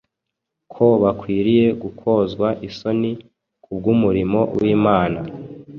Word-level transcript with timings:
ko 0.73 0.85
bakwiriye 1.03 1.67
gukozwa 1.83 2.47
isoni 2.69 3.11
kubw’umurimo 3.63 4.39
w’Imana. 4.57 5.19